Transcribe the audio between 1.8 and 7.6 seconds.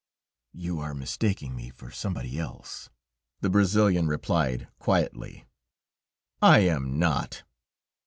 somebody else," the Brazilian replied, quietly. "I am not."